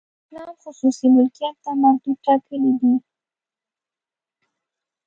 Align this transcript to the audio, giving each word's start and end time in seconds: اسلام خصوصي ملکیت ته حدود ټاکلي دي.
اسلام 0.23 0.53
خصوصي 0.63 1.07
ملکیت 1.15 1.55
ته 1.63 1.71
حدود 1.79 2.17
ټاکلي 2.25 2.71
دي. 2.79 2.93